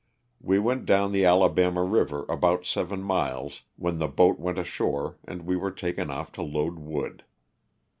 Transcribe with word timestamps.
We 0.39 0.57
went 0.57 0.87
down 0.87 1.11
the 1.11 1.25
Alabama 1.25 1.83
river 1.83 2.25
about 2.27 2.65
seven 2.65 3.03
miles, 3.03 3.61
when 3.75 3.99
the 3.99 4.07
boat 4.07 4.39
went 4.39 4.57
ashore 4.57 5.19
and 5.27 5.43
we 5.43 5.55
were 5.55 5.69
taken 5.69 6.09
off 6.09 6.31
to 6.31 6.41
load 6.41 6.79
wood. 6.79 7.23